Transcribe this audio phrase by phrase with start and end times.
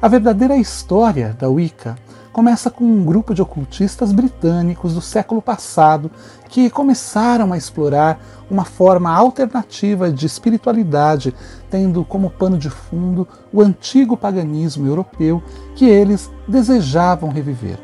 [0.00, 1.96] A verdadeira história da Wicca
[2.30, 6.10] começa com um grupo de ocultistas britânicos do século passado
[6.50, 8.20] que começaram a explorar
[8.50, 11.34] uma forma alternativa de espiritualidade,
[11.70, 15.42] tendo como pano de fundo o antigo paganismo europeu
[15.74, 17.78] que eles desejavam reviver.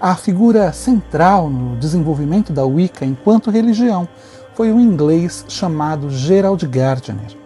[0.00, 4.08] A figura central no desenvolvimento da Wicca enquanto religião
[4.54, 7.36] foi um inglês chamado Gerald Gardner.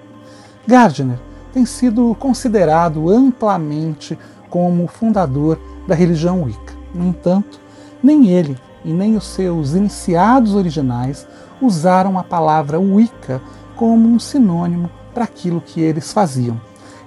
[0.66, 1.18] Gardner
[1.57, 4.18] tem sido considerado amplamente
[4.50, 6.74] como fundador da religião Wicca.
[6.95, 7.59] No entanto,
[8.02, 11.27] nem ele e nem os seus iniciados originais
[11.59, 13.41] usaram a palavra Wicca
[13.74, 16.60] como um sinônimo para aquilo que eles faziam.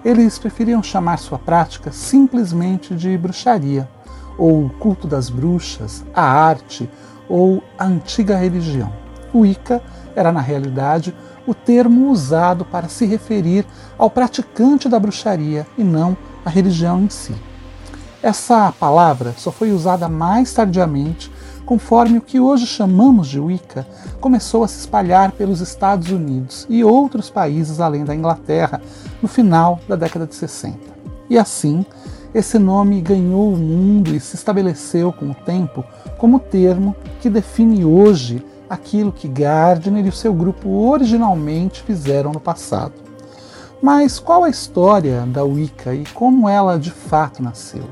[0.04, 3.88] Eles preferiam chamar sua prática simplesmente de bruxaria,
[4.36, 6.90] ou culto das bruxas, a arte
[7.30, 8.92] ou a antiga religião.
[9.32, 9.80] Wicca
[10.16, 11.14] era, na realidade,
[11.50, 13.66] o termo usado para se referir
[13.98, 17.34] ao praticante da bruxaria e não à religião em si.
[18.22, 21.32] Essa palavra só foi usada mais tardiamente,
[21.66, 23.88] conforme o que hoje chamamos de Wicca
[24.22, 28.80] começou a se espalhar pelos Estados Unidos e outros países além da Inglaterra
[29.20, 30.78] no final da década de 60.
[31.30, 31.84] E assim,
[32.32, 35.84] esse nome ganhou o mundo e se estabeleceu com o tempo
[36.20, 42.40] como termo que define hoje aquilo que Gardner e o seu grupo originalmente fizeram no
[42.40, 42.94] passado.
[43.82, 47.84] Mas qual a história da Wicca e como ela de fato nasceu?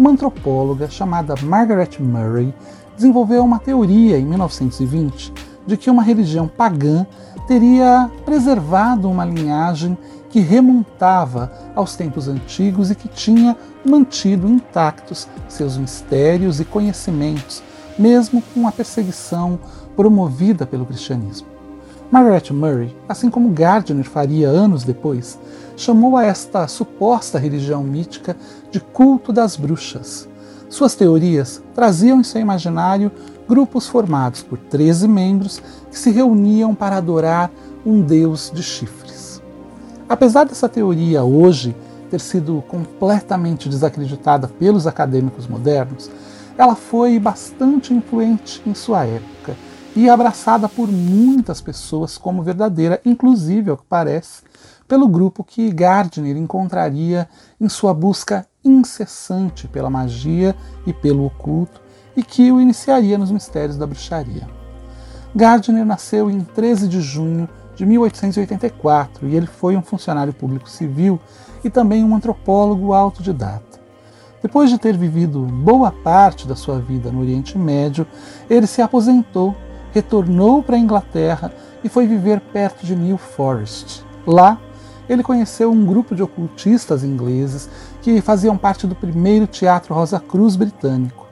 [0.00, 2.54] uma antropóloga chamada Margaret Murray
[2.96, 5.30] desenvolveu uma teoria em 1920
[5.66, 7.06] de que uma religião pagã
[7.46, 9.98] teria preservado uma linhagem
[10.30, 13.54] que remontava aos tempos antigos e que tinha
[13.84, 17.62] mantido intactos seus mistérios e conhecimentos,
[17.98, 19.58] mesmo com a perseguição
[19.96, 21.46] promovida pelo cristianismo.
[22.10, 25.38] Margaret Murray, assim como Gardner faria anos depois,
[25.76, 28.36] chamou a esta suposta religião mítica
[28.70, 30.28] de culto das bruxas.
[30.68, 33.12] Suas teorias traziam em seu imaginário
[33.48, 37.50] grupos formados por 13 membros que se reuniam para adorar
[37.86, 39.40] um deus de chifres.
[40.08, 41.74] Apesar dessa teoria hoje
[42.10, 46.10] ter sido completamente desacreditada pelos acadêmicos modernos,
[46.58, 49.54] ela foi bastante influente em sua época
[49.94, 54.42] e abraçada por muitas pessoas como verdadeira, inclusive, ao que parece,
[54.86, 57.28] pelo grupo que Gardner encontraria
[57.60, 60.54] em sua busca incessante pela magia
[60.86, 61.80] e pelo oculto
[62.16, 64.48] e que o iniciaria nos mistérios da bruxaria.
[65.34, 71.20] Gardner nasceu em 13 de junho de 1884 e ele foi um funcionário público civil
[71.64, 73.80] e também um antropólogo autodidata.
[74.42, 78.06] Depois de ter vivido boa parte da sua vida no Oriente Médio,
[78.48, 79.54] ele se aposentou,
[79.92, 81.52] retornou para a Inglaterra
[81.82, 84.04] e foi viver perto de New Forest.
[84.26, 84.58] Lá,
[85.08, 87.68] ele conheceu um grupo de ocultistas ingleses
[88.00, 91.26] que faziam parte do primeiro Teatro Rosa Cruz britânico.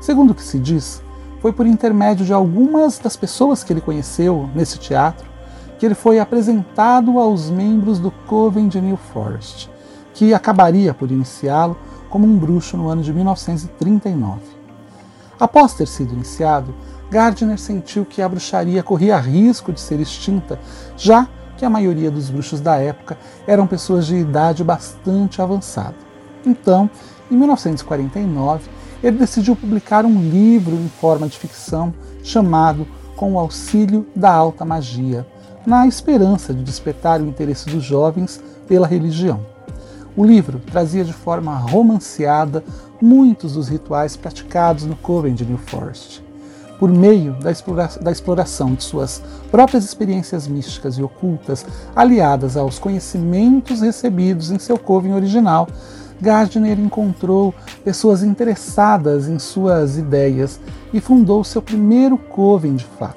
[0.00, 1.02] Segundo o que se diz,
[1.40, 5.30] foi por intermédio de algumas das pessoas que ele conheceu nesse teatro
[5.80, 9.70] que ele foi apresentado aos membros do Coven de New Forest,
[10.12, 11.74] que acabaria por iniciá-lo
[12.10, 14.42] como um bruxo no ano de 1939.
[15.38, 16.74] Após ter sido iniciado,
[17.10, 20.60] Gardner sentiu que a bruxaria corria risco de ser extinta,
[20.96, 21.26] já
[21.56, 25.96] que a maioria dos bruxos da época eram pessoas de idade bastante avançada.
[26.46, 26.88] Então,
[27.28, 28.70] em 1949,
[29.02, 34.64] ele decidiu publicar um livro em forma de ficção chamado Com o Auxílio da Alta
[34.64, 35.26] Magia,
[35.66, 39.44] na esperança de despertar o interesse dos jovens pela religião.
[40.16, 42.62] O livro trazia de forma romanceada
[43.02, 46.29] muitos dos rituais praticados no Coven de New Forest
[46.80, 52.78] por meio da, explora da exploração de suas próprias experiências místicas e ocultas, aliadas aos
[52.78, 55.68] conhecimentos recebidos em seu coven original,
[56.22, 57.54] Gardner encontrou
[57.84, 60.58] pessoas interessadas em suas ideias
[60.90, 63.16] e fundou seu primeiro coven de fato,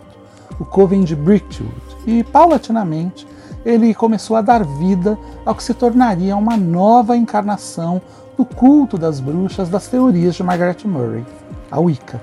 [0.59, 1.73] o Coven de Brickwood,
[2.05, 3.25] e paulatinamente
[3.63, 8.01] ele começou a dar vida ao que se tornaria uma nova encarnação
[8.37, 11.25] do culto das bruxas das teorias de Margaret Murray,
[11.71, 12.19] a Wicca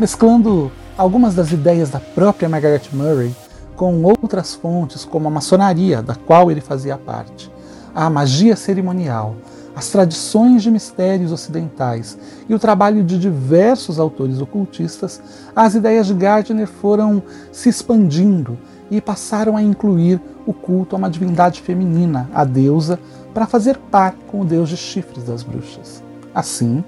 [0.00, 3.36] mesclando algumas das ideias da própria Margaret Murray
[3.76, 7.52] com outras fontes, como a maçonaria, da qual ele fazia parte,
[7.94, 9.36] a magia cerimonial,
[9.76, 12.16] as tradições de mistérios ocidentais
[12.48, 15.20] e o trabalho de diversos autores ocultistas,
[15.54, 17.22] as ideias de Gardner foram
[17.52, 18.56] se expandindo
[18.90, 22.98] e passaram a incluir o culto a uma divindade feminina, a deusa,
[23.34, 26.02] para fazer par com o deus de chifres das bruxas.
[26.34, 26.82] Assim,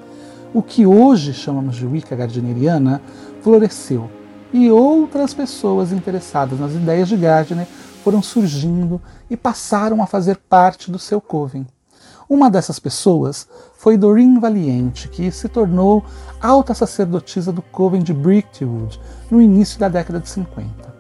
[0.55, 3.01] o que hoje chamamos de Wicca gardneriana
[3.41, 4.11] floresceu
[4.53, 7.67] e outras pessoas interessadas nas ideias de Gardner
[8.05, 9.01] foram surgindo
[9.31, 11.67] e passaram a fazer parte do seu coven.
[12.29, 16.05] Uma dessas pessoas foi Doreen Valiente, que se tornou
[16.41, 19.01] alta sacerdotisa do Coven de Brickwood
[19.31, 20.93] no início da década de 50.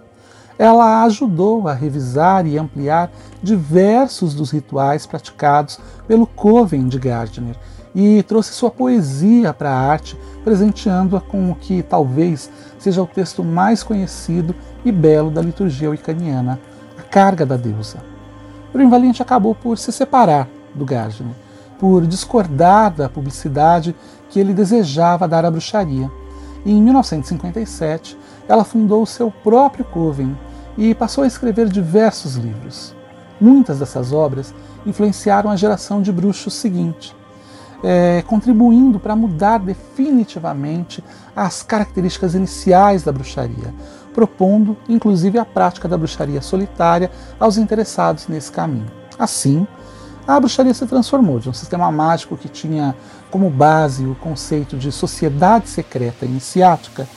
[0.59, 3.11] Ela ajudou a revisar e ampliar
[3.43, 7.57] diversos dos rituais praticados pelo Coven de Gardner
[7.95, 13.45] e trouxe sua poesia para a arte, presenteando-a com o que talvez seja o texto
[13.45, 14.55] mais conhecido
[14.85, 16.59] e belo da liturgia wiccaniana,
[16.99, 17.99] a Carga da Deusa.
[18.73, 21.35] Doreen Valiente acabou por se separar do Gardner,
[21.79, 23.95] por discordar da publicidade
[24.31, 26.11] que ele desejava dar à bruxaria.
[26.65, 28.17] E em 1957,
[28.49, 30.37] ela fundou seu próprio coven
[30.79, 32.95] e passou a escrever diversos livros.
[33.41, 34.55] Muitas dessas obras
[34.87, 37.15] influenciaram a geração de bruxos seguinte,
[37.83, 41.03] é, contribuindo para mudar definitivamente
[41.35, 43.75] as características iniciais da bruxaria,
[44.15, 48.91] propondo inclusive a prática da bruxaria solitária aos interessados nesse caminho.
[49.19, 49.67] Assim,
[50.27, 52.95] a bruxaria se transformou de um sistema mágico que tinha
[53.31, 57.09] como base o conceito de sociedade secreta iniciática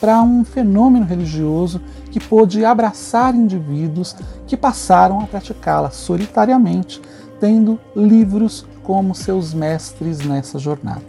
[0.00, 1.80] para um fenômeno religioso
[2.10, 4.16] que pôde abraçar indivíduos
[4.46, 7.00] que passaram a praticá-la solitariamente,
[7.40, 11.02] tendo livros como seus mestres nessa jornada.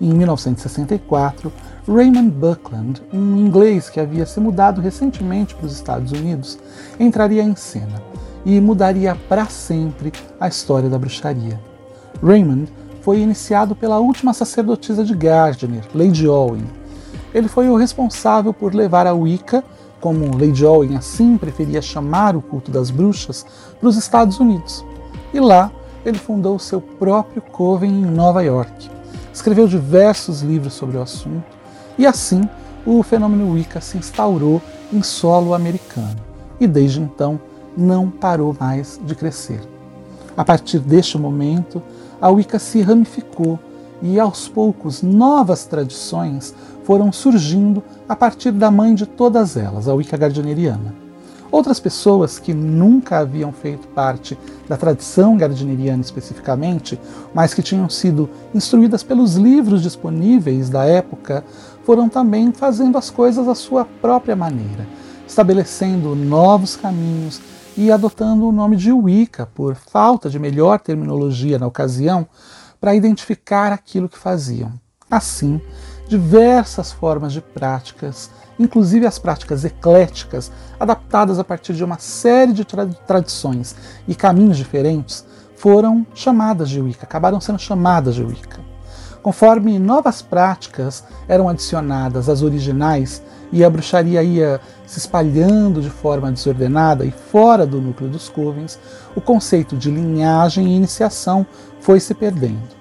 [0.00, 1.52] Em 1964,
[1.86, 6.56] Raymond Buckland, um inglês que havia se mudado recentemente para os Estados Unidos,
[7.00, 8.00] entraria em cena
[8.46, 11.60] e mudaria para sempre a história da bruxaria.
[12.22, 12.72] Raymond
[13.02, 16.64] foi iniciado pela última sacerdotisa de Gardner, Lady Owen.
[17.34, 19.64] Ele foi o responsável por levar a Wicca,
[20.00, 23.44] como Lady Owen assim preferia chamar o culto das bruxas,
[23.80, 24.84] para os Estados Unidos.
[25.34, 25.72] E lá
[26.08, 28.90] ele fundou seu próprio coven em Nova York.
[29.32, 31.44] Escreveu diversos livros sobre o assunto
[31.96, 32.42] e assim
[32.86, 34.62] o fenômeno Wicca se instaurou
[34.92, 36.16] em solo americano.
[36.58, 37.38] E desde então
[37.76, 39.60] não parou mais de crescer.
[40.36, 41.82] A partir deste momento,
[42.20, 43.58] a Wicca se ramificou
[44.00, 46.54] e aos poucos novas tradições
[46.84, 51.07] foram surgindo a partir da mãe de todas elas, a Wicca gardneriana.
[51.50, 57.00] Outras pessoas que nunca haviam feito parte da tradição gardneriana especificamente,
[57.32, 61.42] mas que tinham sido instruídas pelos livros disponíveis da época,
[61.84, 64.86] foram também fazendo as coisas à sua própria maneira,
[65.26, 67.40] estabelecendo novos caminhos
[67.78, 72.26] e adotando o nome de Wicca, por falta de melhor terminologia na ocasião,
[72.78, 74.72] para identificar aquilo que faziam.
[75.10, 75.60] Assim,
[76.08, 80.50] diversas formas de práticas, inclusive as práticas ecléticas,
[80.80, 83.76] adaptadas a partir de uma série de tra tradições
[84.08, 85.24] e caminhos diferentes,
[85.54, 88.60] foram chamadas de Wicca, acabaram sendo chamadas de Wicca.
[89.22, 93.22] Conforme novas práticas eram adicionadas às originais
[93.52, 98.78] e a bruxaria ia se espalhando de forma desordenada e fora do núcleo dos covens,
[99.14, 101.46] o conceito de linhagem e iniciação
[101.80, 102.77] foi se perdendo.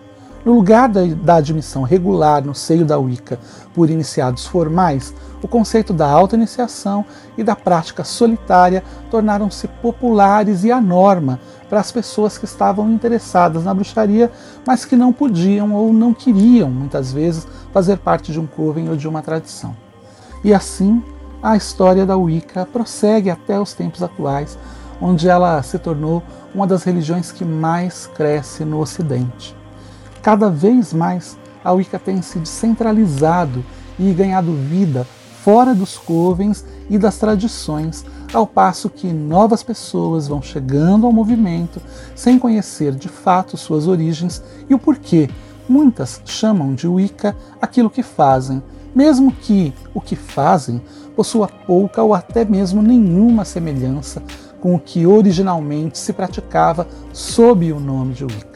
[0.48, 3.38] No lugar da, da admissão regular no seio da Wicca
[3.74, 5.14] por iniciados formais,
[5.44, 7.04] o conceito da auto-iniciação
[7.38, 13.66] e da prática solitária tornaram-se populares e a norma para as pessoas que estavam interessadas
[13.66, 14.32] na bruxaria,
[14.66, 18.96] mas que não podiam ou não queriam, muitas vezes, fazer parte de um coven ou
[18.96, 19.76] de uma tradição.
[20.46, 21.04] E assim,
[21.44, 24.58] a história da Wicca prossegue até os tempos atuais,
[25.02, 26.24] onde ela se tornou
[26.56, 29.58] uma das religiões que mais cresce no Ocidente.
[30.28, 33.64] Cada vez mais, a Wicca tem se descentralizado
[33.98, 35.08] e ganhado vida
[35.42, 41.82] fora dos covens e das tradições, ao passo que novas pessoas vão chegando ao movimento
[42.14, 45.30] sem conhecer de fato suas origens e o porquê.
[45.70, 48.62] Muitas chamam de Wicca aquilo que fazem,
[48.94, 50.82] mesmo que o que fazem
[51.16, 54.22] possua pouca ou até mesmo nenhuma semelhança
[54.60, 58.47] com o que originalmente se praticava sob o nome de Wicca.